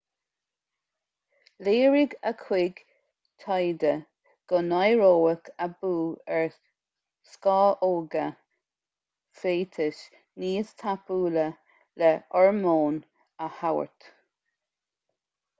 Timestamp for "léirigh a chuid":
1.65-2.79